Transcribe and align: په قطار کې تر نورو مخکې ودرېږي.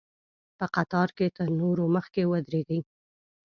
په 0.57 0.65
قطار 0.75 1.09
کې 1.17 1.27
تر 1.37 1.47
نورو 1.61 1.85
مخکې 1.95 2.21
ودرېږي. 2.31 2.79